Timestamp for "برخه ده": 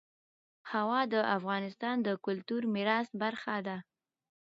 3.21-3.77